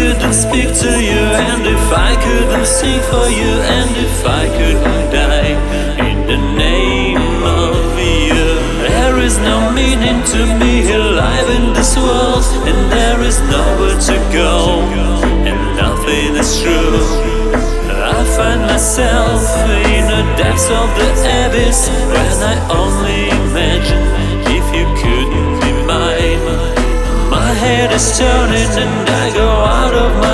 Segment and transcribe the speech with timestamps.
[0.00, 5.06] couldn't speak to you, and if I couldn't sing for you, and if I couldn't
[5.12, 5.52] die
[6.08, 8.44] in the name of you,
[8.80, 14.16] there is no meaning to me alive in this world, and there is nowhere to
[14.32, 14.80] go,
[15.48, 17.04] and nothing is true.
[17.92, 19.42] I find myself
[19.96, 21.08] in the depths of the
[21.44, 21.80] abyss
[22.12, 24.29] when I only imagine.
[28.00, 30.29] is turning and I go out of my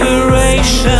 [0.00, 0.97] inspiration.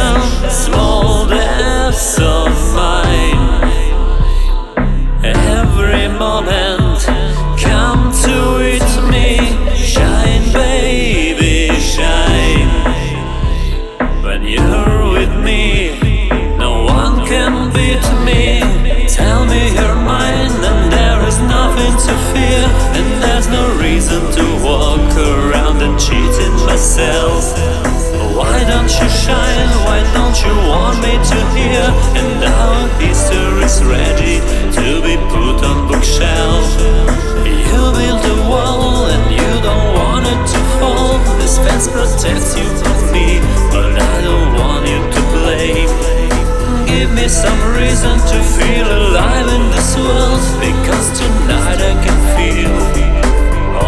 [47.89, 52.75] reason to feel alive in this world because tonight I can feel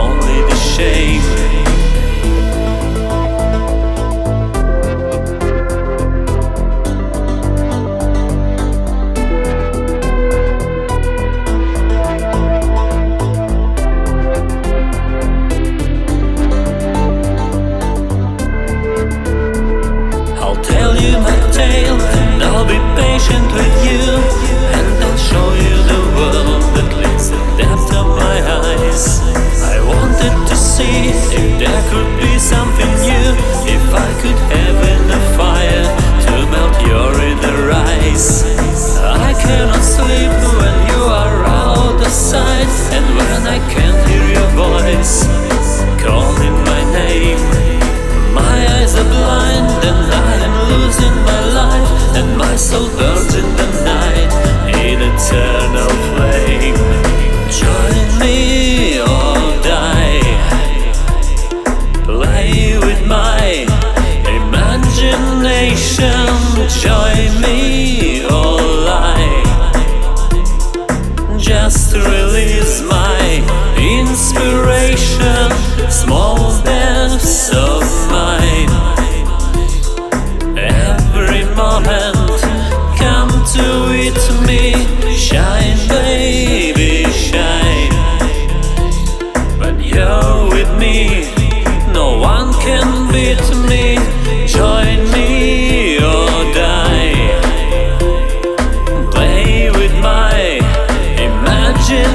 [0.02, 1.20] only the shame.
[20.42, 22.19] I'll tell you my tale.
[22.60, 24.49] I'll be patient with you.
[66.78, 67.59] join me.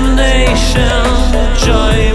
[0.06, 2.15] damnation, joy.